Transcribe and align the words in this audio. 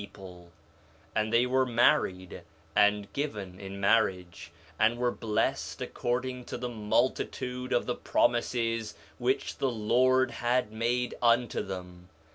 4 0.01 0.03
Nephi 0.03 0.17
1:11 0.17 0.49
And 1.17 1.31
they 1.33 1.45
were 1.45 1.65
married, 1.67 2.41
and 2.75 3.13
given 3.13 3.59
in 3.59 3.79
marriage, 3.79 4.51
and 4.79 4.97
were 4.97 5.11
blessed 5.11 5.79
according 5.79 6.43
to 6.45 6.57
the 6.57 6.69
multitude 6.69 7.71
of 7.71 7.85
the 7.85 7.93
promises 7.93 8.95
which 9.19 9.59
the 9.59 9.69
Lord 9.69 10.31
had 10.31 10.71
made 10.71 11.13
unto 11.21 11.61
them. 11.61 12.09